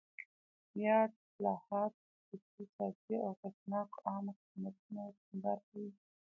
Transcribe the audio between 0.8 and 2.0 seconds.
یاد اصلاحات